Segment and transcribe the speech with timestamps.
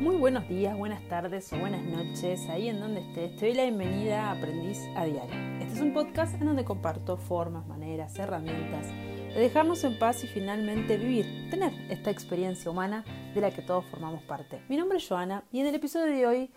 [0.00, 3.34] Muy buenos días, buenas tardes o buenas noches, ahí en donde estés.
[3.34, 5.34] Te doy la bienvenida a Aprendiz a Diario.
[5.60, 10.28] Este es un podcast en donde comparto formas, maneras, herramientas de dejarnos en paz y
[10.28, 14.62] finalmente vivir, tener esta experiencia humana de la que todos formamos parte.
[14.68, 16.50] Mi nombre es Joana y en el episodio de hoy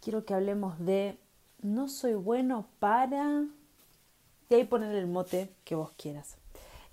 [0.00, 1.18] quiero que hablemos de
[1.60, 3.46] no soy bueno para...
[4.48, 6.38] Y ahí poner el mote que vos quieras.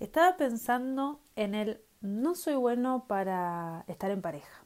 [0.00, 4.65] Estaba pensando en el no soy bueno para estar en pareja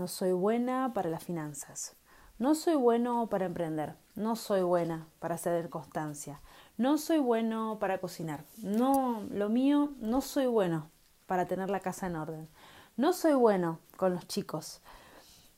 [0.00, 1.94] no soy buena para las finanzas.
[2.38, 3.96] No soy bueno para emprender.
[4.14, 6.40] No soy buena para hacer constancia.
[6.78, 8.42] No soy bueno para cocinar.
[8.62, 10.90] No, lo mío, no soy bueno
[11.26, 12.48] para tener la casa en orden.
[12.96, 14.80] No soy bueno con los chicos.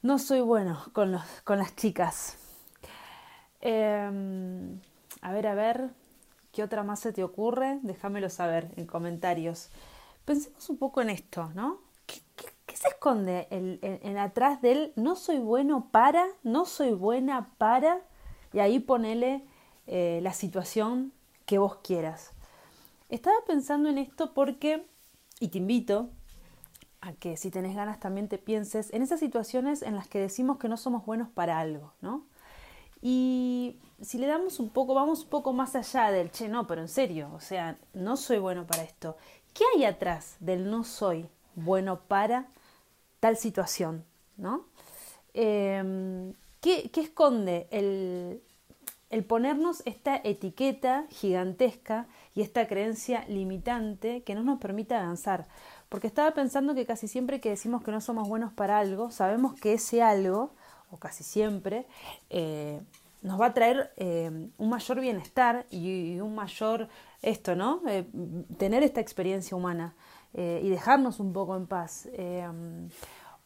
[0.02, 2.36] No soy bueno con, los, con las chicas.
[3.60, 4.80] Em,
[5.20, 5.90] a ver, a ver,
[6.50, 7.78] ¿qué otra más se te ocurre?
[7.82, 9.70] Déjamelo saber en comentarios.
[10.24, 11.91] Pensemos un poco en esto, ¿no?
[12.82, 18.00] ¿Qué se esconde en, atrás del no soy bueno para, no soy buena para?
[18.52, 19.44] Y ahí ponele
[19.86, 21.12] eh, la situación
[21.46, 22.32] que vos quieras.
[23.08, 24.84] Estaba pensando en esto porque,
[25.38, 26.10] y te invito
[27.00, 30.58] a que si tenés ganas también te pienses en esas situaciones en las que decimos
[30.58, 32.26] que no somos buenos para algo, ¿no?
[33.00, 36.80] Y si le damos un poco, vamos un poco más allá del, che, no, pero
[36.80, 39.16] en serio, o sea, no soy bueno para esto.
[39.54, 42.48] ¿Qué hay atrás del no soy bueno para
[43.22, 44.04] tal situación,
[44.36, 44.66] ¿no?
[45.32, 48.42] Em, ¿qué, esconde el,
[49.10, 55.46] el ponernos esta etiqueta gigantesca y esta creencia limitante que no nos permite avanzar?
[55.88, 59.54] Porque estaba pensando que casi siempre que decimos que no somos buenos para algo, sabemos
[59.54, 60.50] que ese algo,
[60.90, 61.86] o casi siempre,
[62.28, 62.80] eh,
[63.22, 66.88] nos va a traer eh, un mayor bienestar y, un mayor
[67.22, 67.82] esto, ¿no?
[67.86, 68.04] Eh,
[68.58, 69.94] tener esta experiencia humana.
[70.34, 72.08] Eh, y dejarnos un poco en paz.
[72.12, 72.46] Eh,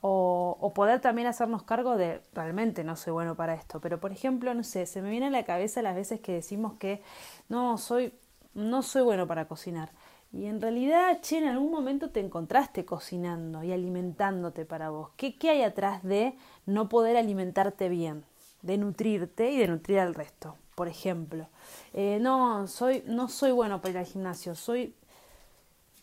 [0.00, 3.80] o, poder también hacernos cargo de realmente no soy bueno para esto.
[3.80, 6.74] Pero por ejemplo, no sé, se me viene a la cabeza las veces que decimos
[6.74, 7.02] que
[7.48, 8.12] no soy,
[8.54, 9.91] no soy bueno para cocinar.
[10.32, 15.10] Y en realidad, che, en algún momento te encontraste cocinando y alimentándote para vos.
[15.16, 16.36] ¿Qué, qué hay atrás de
[16.66, 18.25] no poder alimentarte bien?
[18.62, 20.56] De nutrirte y de nutrir al resto.
[20.75, 21.48] Por ejemplo,
[21.94, 24.94] eh, no, soy, no soy bueno para ir al gimnasio, soy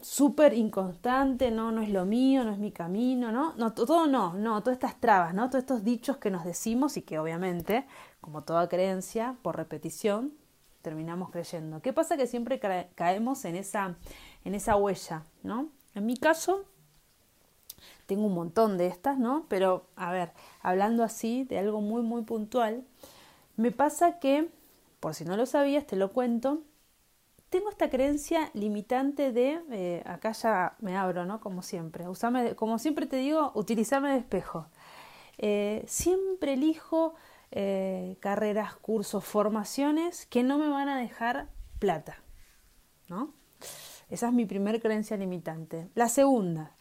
[0.04, 3.54] súper inconstante, no, no es lo mío, no es mi camino, ¿no?
[3.56, 5.50] No, todo no, no, todas estas trabas, ¿no?
[5.50, 7.88] Todos estos dichos que nos decimos y que obviamente,
[8.20, 10.34] como toda creencia, por repetición,
[10.82, 11.82] terminamos creyendo.
[11.82, 12.18] ¿Qué pasa?
[12.18, 12.60] Que siempre
[12.96, 13.96] caemos en esa,
[14.44, 15.70] en esa huella, ¿no?
[15.96, 16.66] En mi caso,
[18.06, 19.46] tengo un montón de estas, ¿no?
[19.48, 22.84] Pero, a ver, hablando así de algo muy, muy puntual,
[23.56, 24.50] me pasa que,
[25.00, 26.62] por si no lo sabías, te lo cuento,
[27.54, 31.40] tengo esta creencia limitante de, eh, acá ya me abro, ¿no?
[31.40, 34.66] Como siempre, usarme, como siempre te digo, utilizarme de espejo.
[35.38, 37.14] Eh, siempre elijo
[37.52, 42.18] eh, carreras, cursos, formaciones que no me van a dejar plata,
[43.08, 43.36] ¿no?
[44.10, 45.90] Esa es mi primer creencia limitante.
[45.94, 46.76] La segunda,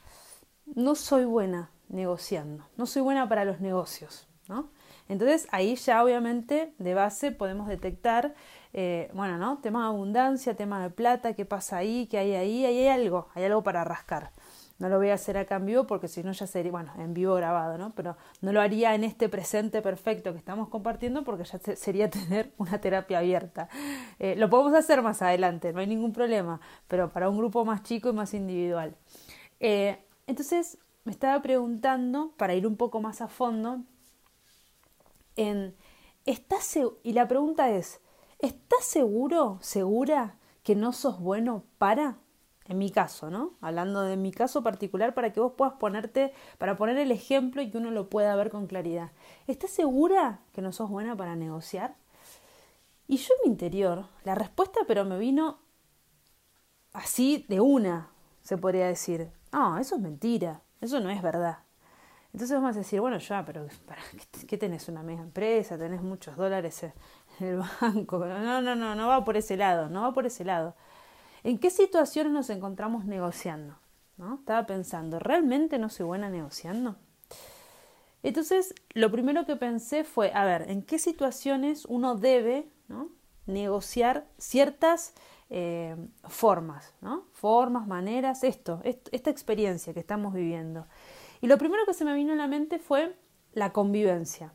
[0.64, 4.70] no soy buena negociando, no soy buena para los negocios, ¿no?
[5.10, 8.34] Entonces ahí ya obviamente de base podemos detectar,
[8.72, 9.58] eh, bueno, ¿no?
[9.58, 13.28] Tema de abundancia, tema de plata, qué pasa ahí, qué hay ahí, ahí hay algo,
[13.34, 14.30] hay algo para rascar.
[14.78, 17.14] No lo voy a hacer acá en vivo porque si no ya sería, bueno, en
[17.14, 17.92] vivo grabado, ¿no?
[17.94, 22.52] Pero no lo haría en este presente perfecto que estamos compartiendo porque ya sería tener
[22.58, 23.68] una terapia abierta.
[24.18, 27.82] Eh, lo podemos hacer más adelante, no hay ningún problema, pero para un grupo más
[27.84, 28.96] chico y más individual.
[29.60, 33.82] Eh, entonces me estaba preguntando, para ir un poco más a fondo,
[35.36, 35.76] en,
[36.26, 38.00] ¿estás y la pregunta es,
[38.42, 42.18] ¿estás seguro, segura que no sos bueno para?
[42.66, 43.54] En mi caso, ¿no?
[43.60, 47.70] Hablando de mi caso particular para que vos puedas ponerte, para poner el ejemplo y
[47.70, 49.10] que uno lo pueda ver con claridad.
[49.46, 51.96] ¿Estás segura que no sos buena para negociar?
[53.08, 55.58] Y yo en mi interior, la respuesta pero me vino
[56.92, 58.10] así de una,
[58.42, 59.30] se podría decir.
[59.52, 61.58] No, eso es mentira, eso no es verdad.
[62.32, 64.00] Entonces vamos a decir, bueno, ya, pero ¿para
[64.46, 65.76] qué tenés una mega empresa?
[65.76, 66.92] ¿Tenés muchos dólares en
[67.40, 68.24] el banco?
[68.24, 70.74] No, no, no, no va por ese lado, no va por ese lado.
[71.44, 73.76] ¿En qué situaciones nos encontramos negociando?
[74.16, 74.36] ¿No?
[74.36, 76.96] Estaba pensando, ¿realmente no soy buena negociando?
[78.22, 83.08] Entonces, lo primero que pensé fue, a ver, ¿en qué situaciones uno debe ¿no?
[83.46, 85.14] negociar ciertas
[85.50, 85.96] eh,
[86.28, 87.26] formas, ¿no?
[87.32, 90.86] Formas, maneras, esto, esta experiencia que estamos viviendo.
[91.42, 93.14] Y lo primero que se me vino a la mente fue
[93.52, 94.54] la convivencia.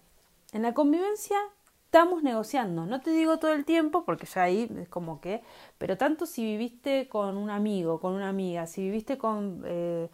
[0.54, 1.38] En la convivencia
[1.86, 5.42] estamos negociando, no te digo todo el tiempo porque ya ahí es como que,
[5.78, 10.10] pero tanto si viviste con un amigo, con una amiga, si viviste con, eh,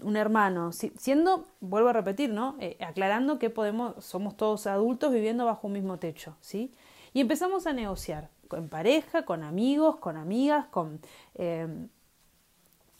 [0.00, 2.56] un hermano, siendo, vuelvo a repetir, ¿no?
[2.60, 6.72] Eh, aclarando que podemos, somos todos adultos viviendo bajo un mismo techo, ¿sí?
[7.12, 11.00] Y empezamos a negociar en pareja, con amigos, con amigas, con
[11.34, 11.66] eh,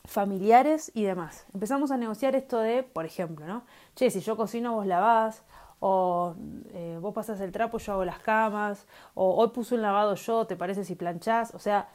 [0.05, 1.47] familiares y demás.
[1.55, 3.65] Empezamos a negociar esto de, por ejemplo, ¿no?
[3.95, 5.43] Che, si yo cocino, vos lavás,
[5.81, 6.35] o
[6.75, 10.47] eh, vos pasas el trapo, yo hago las camas, o hoy puse un lavado yo,
[10.47, 11.55] ¿te parece si planchás?
[11.55, 11.89] O sea,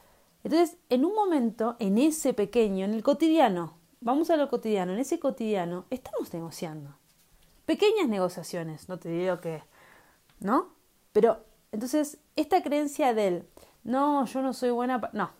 [0.43, 4.99] entonces, en un momento, en ese pequeño, en el cotidiano, vamos a lo cotidiano, en
[4.99, 6.95] ese cotidiano, estamos negociando.
[7.65, 9.63] Pequeñas negociaciones, no te digo que,
[10.39, 10.69] ¿no?
[11.11, 13.47] Pero, entonces, esta creencia del,
[13.83, 15.31] no, yo no soy buena, no,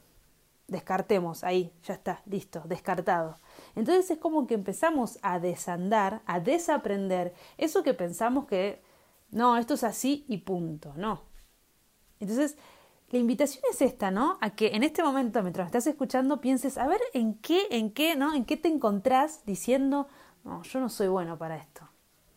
[0.68, 3.38] descartemos, ahí, ya está, listo, descartado.
[3.76, 8.82] Entonces es como que empezamos a desandar, a desaprender eso que pensamos que,
[9.32, 11.24] no, esto es así y punto, no.
[12.20, 12.58] Entonces,
[13.10, 14.38] la invitación es esta, ¿no?
[14.42, 18.16] A que en este momento, mientras estás escuchando, pienses, a ver en qué, en qué,
[18.16, 18.34] ¿no?
[18.34, 20.08] En qué te encontrás diciendo,
[20.44, 21.88] no, yo no soy bueno para esto,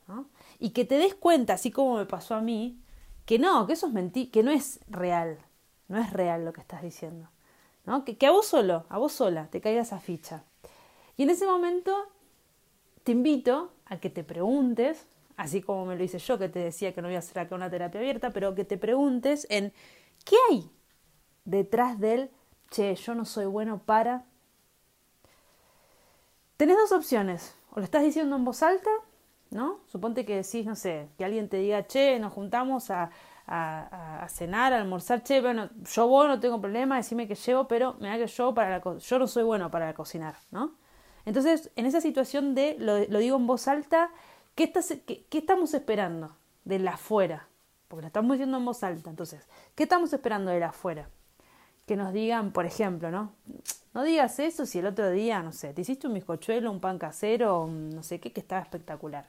[0.07, 0.29] ¿no?
[0.59, 2.81] Y que te des cuenta, así como me pasó a mí,
[3.25, 5.39] que no, que eso es mentir, que no es real,
[5.89, 7.29] no es real lo que estás diciendo,
[8.05, 10.45] que a vos solo, a vos sola, te caiga esa ficha.
[11.17, 11.95] Y en ese momento
[13.05, 15.07] te invito a que te preguntes,
[15.37, 17.55] así como me lo hice yo, que te decía que no voy a hacer acá
[17.55, 19.73] una terapia abierta, pero que te preguntes en
[20.25, 20.71] ¿Qué hay
[21.45, 22.31] detrás del,
[22.71, 24.25] che, yo no soy bueno para...
[26.57, 28.91] Tenés dos opciones, o lo estás diciendo en voz alta,
[29.51, 29.81] ¿no?
[29.87, 33.11] Suponte que decís, no sé, que alguien te diga, che, nos juntamos a,
[33.53, 37.95] a, cenar, a almorzar, che, bueno, yo voy, no tengo problema, decime que llevo, pero
[38.01, 40.77] me da que yo, para la, yo no soy bueno para cocinar, ¿no?
[41.25, 44.11] Entonces, en esa situación de, lo, lo digo en voz alta,
[44.55, 47.49] ¿qué, estás, qué, ¿qué estamos esperando de la afuera?
[47.91, 49.11] porque lo estamos diciendo en voz alta.
[49.11, 51.11] Entonces, ¿qué estamos esperando de la afuera?
[51.87, 53.33] Que nos digan, por ejemplo, ¿no?
[53.93, 57.01] No digas eso si el otro día, no sé, te hiciste un bizcochuelo, un pan
[57.01, 59.27] casero, no sé qué, que estaba espectacular.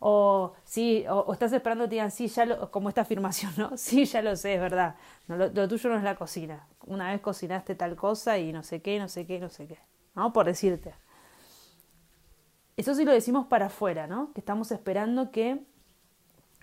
[0.00, 3.72] O sí, o, estás esperando que digan, sí, ya lo, como esta afirmación, ¿no?
[3.76, 4.96] Sí, ya lo sé, es verdad.
[5.28, 6.66] No, lo, lo, tuyo no es la cocina.
[6.86, 9.78] Una vez cocinaste tal cosa y no sé qué, no sé qué, no sé qué.
[10.14, 10.32] ¿No?
[10.32, 10.94] Por decirte.
[12.76, 14.32] Eso sí lo decimos para afuera, ¿no?
[14.32, 15.60] Que estamos esperando que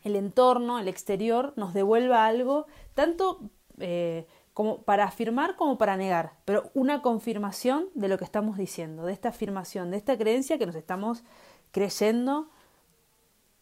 [0.04, 3.40] el entorno, el exterior, nos devuelva algo, tanto
[3.80, 9.06] eh, como para afirmar como para negar, pero una confirmación de lo que estamos diciendo,
[9.06, 11.24] de esta afirmación, de esta creencia que nos estamos
[11.72, 12.50] creyendo,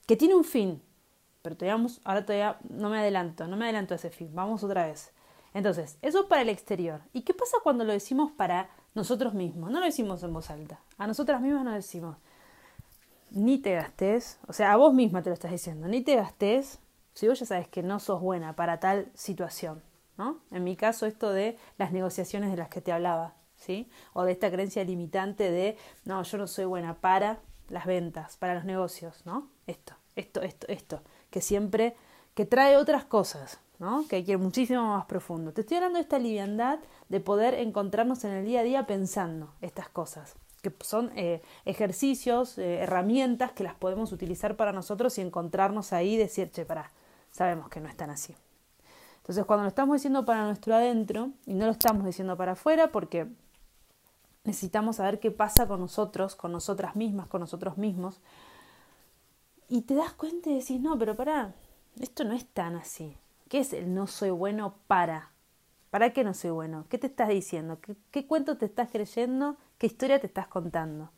[0.10, 0.82] que tiene un fin.
[1.44, 4.88] Pero todavía, ahora todavía no me adelanto, no me adelanto a ese fin, vamos otra
[4.88, 5.12] vez.
[5.54, 7.02] Entonces, eso para el exterior.
[7.14, 9.70] ¿Y qué pasa cuando lo decimos para nosotros mismos?
[9.70, 10.80] No lo decimos en voz alta.
[10.98, 12.18] A nosotras mismas no decimos,
[13.30, 16.80] ni te gastes, o sea, a vos misma te lo estás diciendo, ni te gastes
[17.14, 19.84] si vos ya sabes que no sos buena para tal situación,
[20.18, 20.40] ¿no?
[20.50, 23.92] En mi caso, esto de las negociaciones de las que te hablaba, ¿sí?
[24.14, 28.56] O de esta creencia limitante de, no, yo no soy buena para las ventas, para
[28.56, 29.52] los negocios, ¿no?
[29.68, 31.96] Esto, esto, esto, esto, que siempre,
[32.34, 34.06] que trae otras cosas, ¿no?
[34.08, 35.54] Que hay que ir muchísimo más profundo.
[35.54, 39.54] Te estoy hablando de esta liviandad de poder encontrarnos en el día a día pensando
[39.62, 45.22] estas cosas que son eh, ejercicios, eh, herramientas que las podemos utilizar para nosotros y
[45.22, 46.92] encontrarnos ahí y decir, che, pará,
[47.32, 48.36] sabemos que no están así.
[49.18, 52.92] Entonces, cuando lo estamos diciendo para nuestro adentro y no lo estamos diciendo para afuera,
[52.92, 53.28] porque
[54.44, 58.20] necesitamos saber qué pasa con nosotros, con nosotras mismas, con nosotros mismos,
[59.70, 61.54] y te das cuenta y decís, no, pero pará,
[62.00, 63.16] esto no es tan así.
[63.48, 65.32] ¿Qué es el no soy bueno para?
[65.92, 66.86] ¿Para qué no soy bueno?
[66.90, 67.80] ¿Qué te estás diciendo?
[68.12, 69.58] ¿Qué, cuento te estás creyendo?
[69.78, 71.12] ¿Qué historia te estás contando?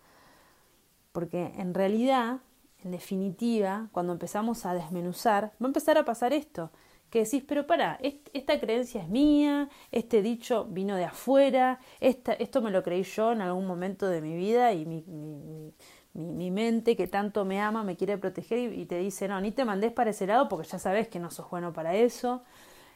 [1.12, 2.40] Porque en realidad,
[2.84, 6.72] en definitiva, cuando empezamos a desmenuzar, va a empezar a pasar esto,
[7.10, 8.00] que decís, pero para,
[8.34, 13.34] esta creencia es mía, este dicho vino de afuera, esta, esto me lo creí yo
[13.34, 15.74] en algún momento de mi vida y mi, mi,
[16.14, 19.52] mi, mente que tanto me ama me quiere proteger y, y te dice, no, ni
[19.52, 22.44] te mandes para ese lado porque ya sabes que no sos bueno para eso.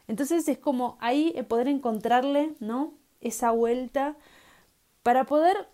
[0.08, 2.94] Entonces es como ahí poder encontrarle, ¿no?
[3.20, 4.16] Esa vuelta
[5.02, 5.68] para poder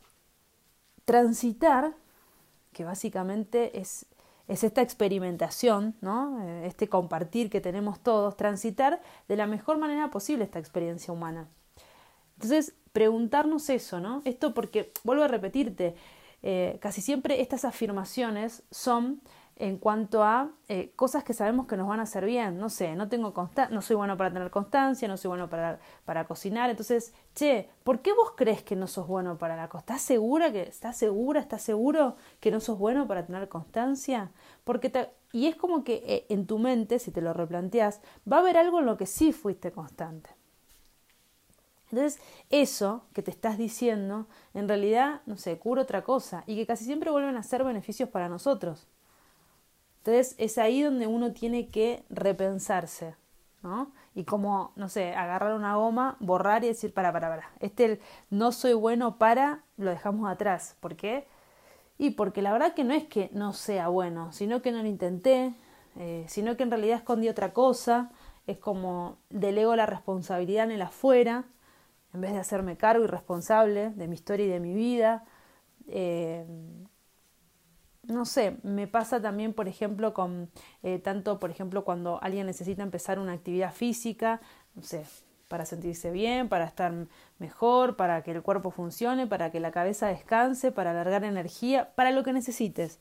[1.04, 1.94] transitar,
[2.72, 4.06] que básicamente es,
[4.48, 6.42] es esta experimentación, ¿no?
[6.42, 11.48] Eh, este compartir que tenemos todos, transitar de la mejor manera posible esta experiencia humana.
[12.36, 14.22] Entonces, preguntarnos eso, ¿no?
[14.24, 15.94] Esto porque, vuelvo a repetirte,
[16.42, 19.20] eh, casi siempre estas afirmaciones son
[19.56, 22.58] en cuanto a eh, cosas que sabemos que nos van a hacer bien.
[22.58, 23.32] No sé, no tengo
[23.70, 26.70] no soy bueno para tener constancia, no soy bueno para, para cocinar.
[26.70, 29.82] Entonces, che, ¿por qué vos crees que no sos bueno para la cocina?
[29.82, 34.32] ¿Estás segura que estás segura, estás seguro que no sos bueno para tener constancia?
[34.64, 34.90] Porque
[35.32, 38.56] y es como que eh, en tu mente, si te lo replanteas, va a haber
[38.56, 40.30] algo en lo que sí fuiste constante.
[41.92, 46.66] Entonces, eso que te estás diciendo, en realidad, no sé, cura otra cosa y que
[46.66, 48.88] casi siempre vuelven a ser beneficios para nosotros.
[49.98, 53.14] Entonces, es ahí donde uno tiene que repensarse,
[53.62, 53.92] ¿no?
[54.14, 58.52] Y como, no sé, agarrar una goma, borrar y decir, para, para, para, este no
[58.52, 60.76] soy bueno para, lo dejamos atrás.
[60.80, 61.28] ¿Por qué?
[61.98, 64.88] Y porque la verdad que no es que no sea bueno, sino que no lo
[64.88, 65.54] intenté,
[65.98, 68.10] eh, sino que en realidad escondí otra cosa,
[68.46, 71.44] es como delego la responsabilidad en el afuera,
[72.14, 75.24] en vez de hacerme cargo y responsable de mi historia y de mi vida.
[75.88, 76.46] Eh,
[78.04, 80.50] no sé, me pasa también, por ejemplo, con
[80.82, 84.40] eh, tanto, por ejemplo, cuando alguien necesita empezar una actividad física,
[84.74, 85.04] no sé,
[85.48, 86.92] para sentirse bien, para estar
[87.38, 92.10] mejor, para que el cuerpo funcione, para que la cabeza descanse, para alargar energía, para
[92.10, 93.00] lo que necesites.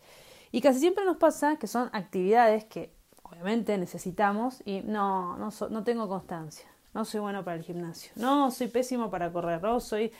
[0.52, 5.84] Y casi siempre nos pasa que son actividades que obviamente necesitamos y no, no, no
[5.84, 10.12] tengo constancia no soy bueno para el gimnasio, no, soy pésimo para correr, no, soy,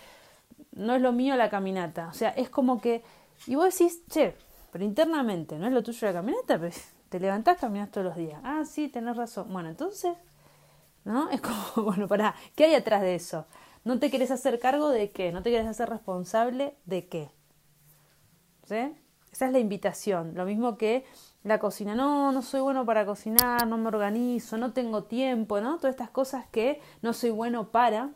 [0.72, 2.08] no es lo mío la caminata.
[2.10, 3.04] O sea, es como que,
[3.48, 4.36] y vos decís, che,
[4.72, 6.60] pero internamente, ¿no es lo tuyo la caminata?
[6.60, 6.74] Pero
[7.10, 8.40] te levantás, caminas todos los días.
[8.44, 9.52] Ah, sí, tenés razón.
[9.52, 10.16] Bueno, entonces,
[11.04, 11.30] ¿no?
[11.32, 13.46] Es como, bueno, para ¿qué hay atrás de eso?
[13.84, 15.32] ¿No te querés hacer cargo de qué?
[15.32, 17.32] ¿No te querés hacer responsable de qué?
[18.64, 18.96] ¿Sí?
[19.32, 20.34] Esa es la invitación.
[20.36, 21.06] Lo mismo que
[21.44, 25.78] la cocina, no, no soy bueno para cocinar, no me organizo, no tengo tiempo, ¿no?
[25.78, 28.12] Todas estas cosas que no soy bueno para.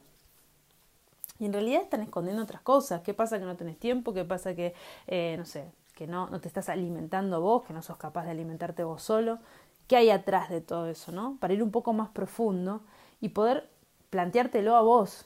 [1.39, 3.01] Y en realidad están escondiendo otras cosas.
[3.01, 4.13] ¿Qué pasa que no tenés tiempo?
[4.13, 4.73] ¿Qué pasa que,
[5.07, 8.31] eh, no sé, que no, no te estás alimentando vos, que no sos capaz de
[8.31, 9.39] alimentarte vos solo?
[9.87, 11.37] ¿Qué hay atrás de todo eso, no?
[11.39, 12.81] Para ir un poco más profundo
[13.21, 13.69] y poder
[14.09, 15.25] planteártelo a vos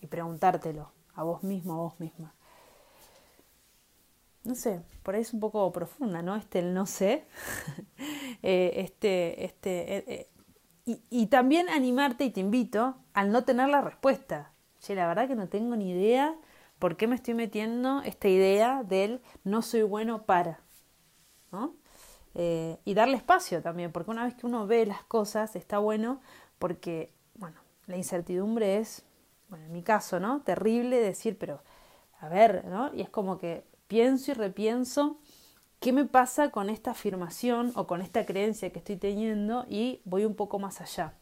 [0.00, 2.32] y preguntártelo a vos mismo, a vos misma
[4.44, 6.36] no sé, por ahí es un poco profunda, ¿no?
[6.36, 7.26] Este el no sé,
[8.42, 10.28] eh, este, este, eh, eh,
[10.86, 14.52] y, y, también animarte y te invito al no tener la respuesta.
[14.80, 16.34] Che, la verdad que no tengo ni idea
[16.78, 20.60] por qué me estoy metiendo esta idea del no soy bueno para,
[21.52, 21.76] ¿no?
[22.32, 26.20] y darle espacio también, porque una vez que uno ve las cosas está bueno
[26.60, 27.56] porque, bueno,
[27.86, 29.04] la incertidumbre es,
[29.48, 30.40] bueno, en mi caso, ¿no?
[30.42, 31.60] Terrible decir, pero,
[32.20, 32.94] a ver, ¿no?
[32.94, 35.18] Y es como que pienso y repienso
[35.80, 40.24] qué me pasa con esta afirmación o con esta creencia que estoy teniendo y voy
[40.24, 41.14] un poco más allá.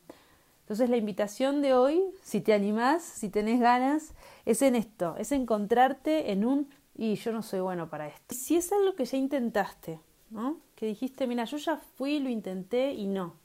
[0.60, 4.12] Entonces la invitación de hoy, si te animás, si tenés ganas,
[4.44, 8.34] es en esto, es encontrarte en un y yo no soy bueno para esto.
[8.34, 9.98] Si es algo que ya intentaste,
[10.28, 10.58] ¿no?
[10.75, 13.37] Que dijiste, mira, yo ya fui, lo intenté y no.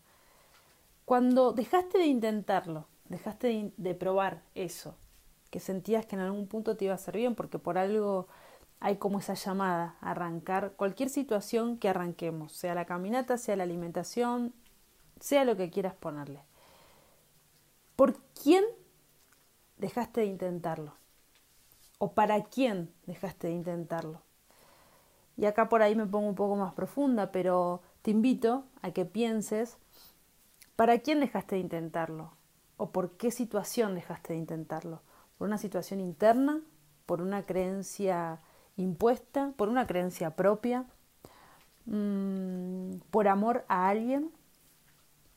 [1.06, 4.98] Cuando dejaste de intentarlo, dejaste de, de probar eso,
[5.50, 8.27] que sentías que en algún punto te iba a hacer bien porque por algo
[8.80, 13.63] hay como esa llamada a arrancar cualquier situación que arranquemos, sea la caminata, sea la
[13.63, 14.53] alimentación,
[15.20, 16.44] sea lo que quieras ponerle.
[17.96, 18.63] ¿Por quién
[19.77, 20.96] dejaste de intentarlo?
[21.98, 24.22] ¿O para quién dejaste de intentarlo?
[25.38, 29.06] Y acá por ahí me pongo un poco más profunda, pero te invito a que
[29.06, 29.77] pienses
[30.75, 32.32] para quién dejaste de intentarlo
[32.77, 35.01] o por qué situación dejaste de intentarlo.
[35.38, 36.62] ¿Por una situación interna?
[37.06, 38.42] ¿Por una creencia
[38.77, 40.86] impuesta por una creencia propia,
[41.86, 44.32] mm, por amor a alguien,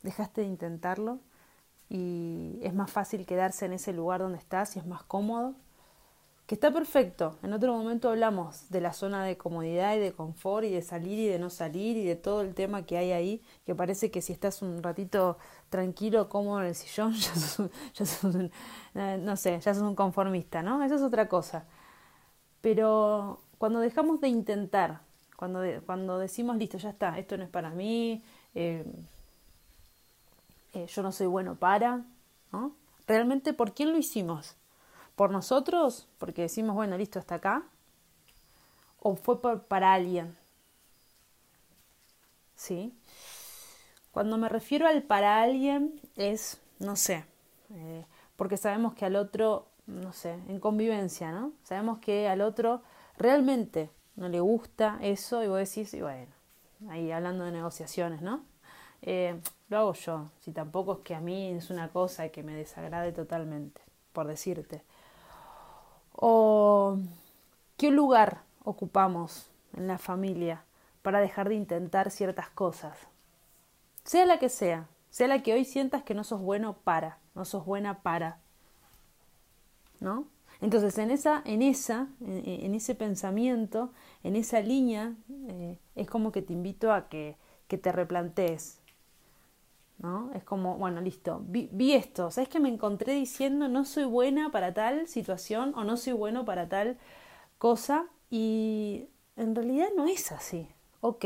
[0.03, 1.19] dejaste de intentarlo
[1.89, 5.55] y es más fácil quedarse en ese lugar donde estás y es más cómodo,
[6.47, 7.37] que está perfecto.
[7.43, 11.19] En otro momento hablamos de la zona de comodidad y de confort y de salir
[11.19, 14.21] y de no salir y de todo el tema que hay ahí, que parece que
[14.21, 15.37] si estás un ratito
[15.69, 17.13] tranquilo, cómodo en el sillón,
[17.93, 18.51] ya sos, un,
[18.95, 20.83] eh, no sé, ya sos un conformista, ¿no?
[20.83, 21.65] Eso es otra cosa.
[22.61, 25.01] Pero cuando dejamos de intentar,
[25.35, 28.23] cuando, cuando decimos, listo, ya está, esto no es para mí,
[28.55, 28.85] eh,
[30.73, 32.03] eh, yo no soy bueno para,
[32.51, 32.75] ¿no?
[33.07, 34.55] Realmente, ¿por quién lo hicimos?
[35.15, 36.07] ¿Por nosotros?
[36.17, 37.63] Porque decimos, bueno, listo, hasta acá.
[38.99, 40.35] ¿O fue para alguien?
[42.55, 42.93] ¿Sí?
[44.11, 47.25] Cuando me refiero al para alguien es, no sé,
[47.69, 51.53] eh, porque sabemos que al otro no sé, en convivencia, ¿no?
[51.63, 52.81] Sabemos que al otro
[53.17, 56.31] realmente no le gusta eso y vos decís, y bueno,
[56.89, 58.43] ahí hablando de negociaciones, ¿no?
[59.01, 59.39] Eh,
[59.69, 63.11] lo hago yo, si tampoco es que a mí es una cosa que me desagrade
[63.11, 63.81] totalmente,
[64.13, 64.83] por decirte.
[66.13, 66.97] O
[67.77, 70.63] qué lugar ocupamos en la familia
[71.01, 72.97] para dejar de intentar ciertas cosas,
[74.03, 77.45] sea la que sea, sea la que hoy sientas que no sos bueno para, no
[77.45, 78.39] sos buena para,
[79.99, 80.27] ¿no?
[80.61, 83.91] Entonces, en esa, en esa, en, ese pensamiento,
[84.23, 85.15] en esa línea,
[85.49, 87.37] eh, es como que te invito a que,
[87.67, 88.79] que te replantees.
[89.99, 90.31] ¿no?
[90.33, 94.51] Es como, bueno, listo, vi, vi, esto, ¿sabes que me encontré diciendo no soy buena
[94.51, 96.97] para tal situación o no soy bueno para tal
[97.57, 98.05] cosa?
[98.29, 100.67] Y en realidad no es así,
[101.01, 101.25] ok,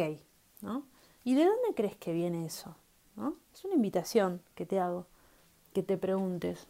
[0.62, 0.86] ¿no?
[1.24, 2.76] ¿Y de dónde crees que viene eso?
[3.16, 3.36] ¿no?
[3.54, 5.06] Es una invitación que te hago,
[5.74, 6.68] que te preguntes.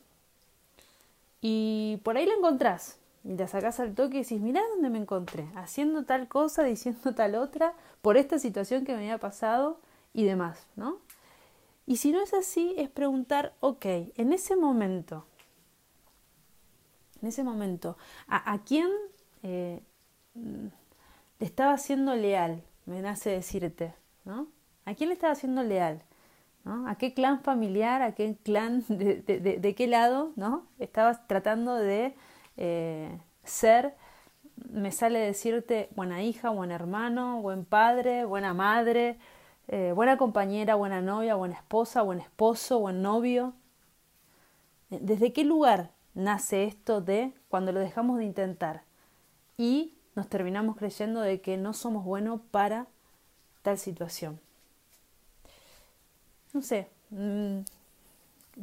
[1.42, 5.00] Y por ahí la encontrás, y la sacás al toque y decís, mirá dónde me
[5.00, 9.80] encontré, haciendo tal cosa, diciendo tal otra, por esta situación que me había pasado
[10.14, 11.00] y demás, ¿no?
[11.86, 15.26] Y si no es así, es preguntar, ok, en ese momento,
[17.22, 18.90] en ese momento, ¿a, quién
[19.44, 19.82] eh,
[20.34, 22.64] le estaba siendo leal?
[22.86, 23.94] Me nace decirte,
[24.26, 24.48] ¿no?
[24.86, 26.04] ¿A quién le estaba siendo leal?
[26.64, 26.88] ¿No?
[26.88, 30.68] ¿A qué clan familiar, a qué clan, de, qué lado, ¿no?
[30.80, 32.16] Estabas tratando de
[32.58, 33.96] eh, ser,
[34.70, 39.18] me sale decirte buena hija, buen hermano, buen padre, buena madre,
[39.68, 43.54] eh, buena compañera, buena novia, buena esposa, buen esposo, buen novio.
[44.90, 48.84] ¿Desde qué lugar nace esto de cuando lo dejamos de intentar
[49.58, 52.88] y nos terminamos creyendo de que no somos buenos para
[53.62, 54.40] tal situación?
[56.54, 57.60] No sé, mm,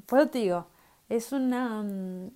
[0.07, 0.67] pues te digo,
[1.09, 1.83] es una...
[1.83, 2.31] Mm,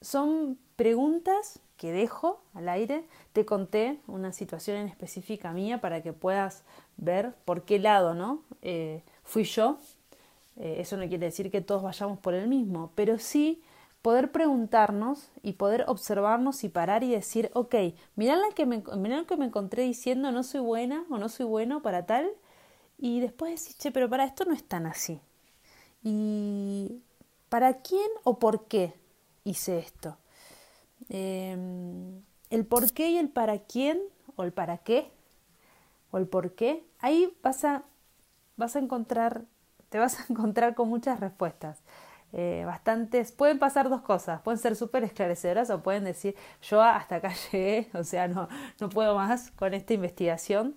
[0.00, 3.04] son preguntas que dejo al aire.
[3.32, 6.64] Te conté una situación en específica mía para que puedas
[6.96, 8.42] ver por qué lado, ¿no?
[8.62, 9.78] Eh, fui yo.
[10.56, 13.62] Eh, eso no quiere decir que todos vayamos por el mismo, pero sí
[14.02, 17.74] poder preguntarnos y poder observarnos y parar y decir, ok,
[18.14, 21.28] mirá, la que me, mirá lo que me encontré diciendo no soy buena o no
[21.28, 22.30] soy bueno para tal,
[22.98, 25.20] y después decir, che, pero para esto no es tan así.
[26.02, 27.02] ¿Y
[27.48, 28.94] para quién o por qué
[29.44, 30.16] hice esto?
[31.08, 34.00] Em, el por qué y el para quién,
[34.36, 35.10] o el para qué,
[36.10, 37.82] o el por qué, ahí vas a,
[38.56, 39.42] vas a encontrar,
[39.90, 41.82] te vas a encontrar con muchas respuestas.
[42.32, 47.16] Eh, bastantes, pueden pasar dos cosas, pueden ser súper esclarecedoras o pueden decir, yo hasta
[47.16, 48.48] acá llegué, o sea, no,
[48.80, 50.76] no puedo más con esta investigación,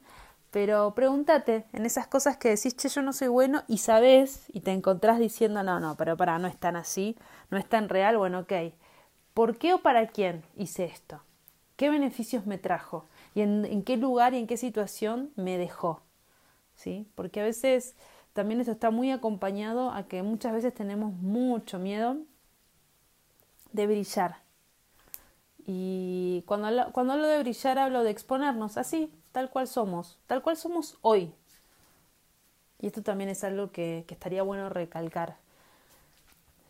[0.51, 4.61] pero pregúntate en esas cosas que decís, che, yo no soy bueno y sabes y
[4.61, 7.17] te encontrás diciendo, no, no, pero para, no es tan así,
[7.51, 8.53] no es tan real, bueno, ok,
[9.39, 11.21] ¿Por qué o para quién hice esto?
[11.77, 13.05] ¿Qué beneficios me trajo?
[13.33, 16.01] ¿Y en, qué lugar y en qué situación me dejó?
[16.75, 17.07] ¿Sí?
[17.15, 17.95] Porque a veces
[18.33, 22.17] también esto está muy acompañado a que muchas veces tenemos mucho miedo
[23.71, 24.39] de brillar.
[25.65, 30.57] Y cuando cuando hablo de brillar hablo de exponernos así, tal cual somos, tal cual
[30.57, 31.33] somos hoy.
[32.79, 35.37] Y esto también es algo que, estaría bueno recalcar.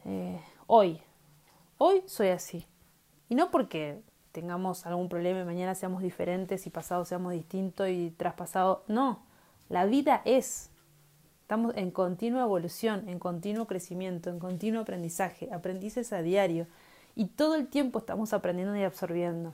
[0.05, 1.01] Eh, hoy,
[1.81, 2.65] Hoy soy así.
[3.29, 4.01] Y no porque
[4.33, 8.83] tengamos algún problema y mañana seamos diferentes y pasado seamos distintos y traspasado.
[8.89, 9.23] No,
[9.69, 10.71] la vida es.
[11.43, 16.67] Estamos en continua evolución, en continuo crecimiento, en continuo aprendizaje, aprendices a diario.
[17.15, 19.53] Y todo el tiempo estamos aprendiendo y absorbiendo.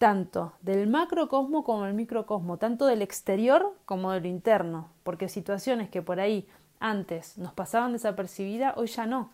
[0.00, 4.88] Tanto del macrocosmo como del microcosmo, tanto del exterior como del interno.
[5.04, 6.48] Porque situaciones que por ahí
[6.80, 9.30] antes nos pasaban desapercibidas, hoy ya no.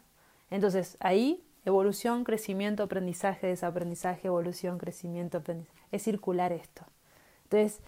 [0.50, 5.76] Entonces ahí Evolución, crecimiento, aprendizaje, desaprendizaje, evolución, crecimiento, aprendizaje.
[5.90, 6.84] Es circular esto.
[7.42, 7.80] Entonces,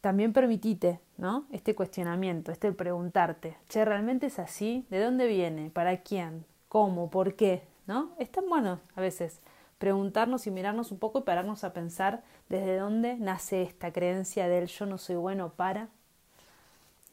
[0.00, 1.46] también permitite, ¿no?
[1.52, 4.86] Este cuestionamiento, este preguntarte, che, ¿realmente es así?
[4.88, 5.68] ¿De dónde viene?
[5.68, 6.46] ¿Para quién?
[6.70, 7.10] ¿Cómo?
[7.10, 7.64] ¿Por qué?
[7.86, 8.14] ¿No?
[8.18, 9.42] Es tan bueno a veces
[9.78, 14.66] preguntarnos y mirarnos un poco y pararnos a pensar desde dónde nace esta creencia del
[14.66, 15.88] yo no soy bueno para.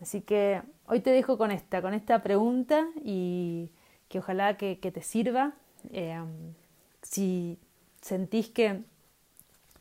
[0.02, 3.71] Así que hoy te dejo con esta, con esta pregunta y
[4.10, 5.54] que ojalá que, te sirva
[5.91, 6.21] eh,
[7.02, 7.58] si
[8.02, 8.82] sentís que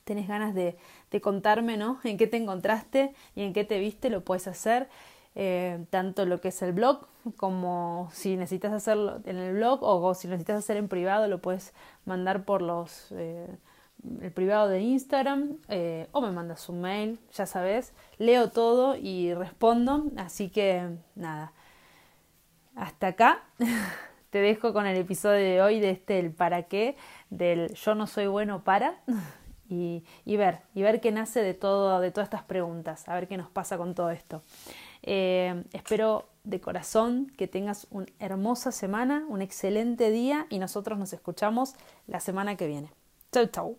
[0.05, 0.77] tenés ganas de,
[1.21, 2.01] contarme ¿no?
[2.05, 4.89] en qué te encontraste y en qué te viste, lo puedes hacer.
[5.35, 10.13] Eh, tanto lo que es el blog como si necesitas hacerlo en el blog o,
[10.15, 11.73] si necesitas hacer en privado lo puedes
[12.05, 13.49] mandar por los eh,
[14.21, 15.57] el privado de Instagram
[16.11, 17.95] o me mandas un mail ya sabes.
[18.19, 21.53] Leo todo y respondo así que nada.
[22.75, 23.43] Hasta acá.
[24.33, 26.97] Te dejo con el episodio de hoy de este el para qué,
[27.29, 28.95] del yo no soy bueno para,
[29.69, 33.37] y, ver, y ver qué nace de todo, de todas estas preguntas, a ver qué
[33.37, 34.43] nos pasa con todo esto.
[35.03, 41.13] Eh, espero de corazón que tengas una hermosa semana, un excelente día y nosotros nos
[41.13, 41.75] escuchamos
[42.07, 42.91] la semana que viene.
[43.33, 43.79] Chau, chau.